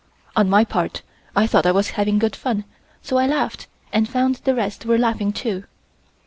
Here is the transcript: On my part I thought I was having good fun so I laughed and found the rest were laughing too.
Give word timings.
On 0.35 0.49
my 0.49 0.65
part 0.65 1.03
I 1.35 1.45
thought 1.45 1.67
I 1.67 1.71
was 1.71 1.91
having 1.91 2.17
good 2.17 2.35
fun 2.35 2.63
so 3.03 3.17
I 3.19 3.27
laughed 3.27 3.67
and 3.93 4.09
found 4.09 4.37
the 4.37 4.55
rest 4.55 4.83
were 4.83 4.97
laughing 4.97 5.31
too. 5.31 5.65